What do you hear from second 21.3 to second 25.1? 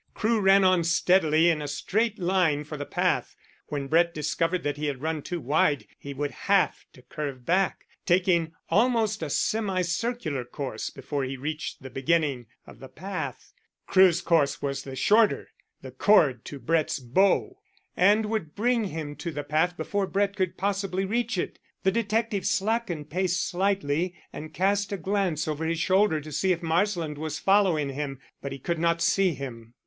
it. The detective slackened pace slightly, and cast a